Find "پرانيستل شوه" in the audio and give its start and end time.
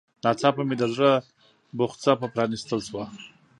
2.33-3.05